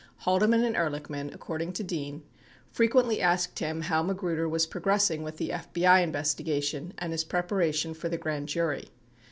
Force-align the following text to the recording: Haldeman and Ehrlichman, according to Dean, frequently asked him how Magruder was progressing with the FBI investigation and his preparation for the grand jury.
Haldeman 0.25 0.63
and 0.63 0.75
Ehrlichman, 0.75 1.31
according 1.31 1.73
to 1.73 1.83
Dean, 1.83 2.23
frequently 2.71 3.21
asked 3.21 3.59
him 3.59 3.81
how 3.81 4.01
Magruder 4.01 4.49
was 4.49 4.65
progressing 4.65 5.21
with 5.21 5.37
the 5.37 5.49
FBI 5.49 6.01
investigation 6.01 6.95
and 6.97 7.11
his 7.11 7.23
preparation 7.23 7.93
for 7.93 8.09
the 8.09 8.17
grand 8.17 8.49
jury. 8.49 8.89